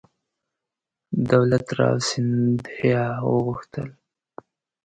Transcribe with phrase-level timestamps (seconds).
[1.31, 3.87] دولت راو سیندهیا وغوښتل.